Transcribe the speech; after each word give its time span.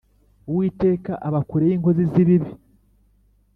uwiteka 0.49 1.11
aba 1.27 1.39
kure 1.47 1.65
y’inkozi 1.69 2.03
z’ibibi 2.11 2.51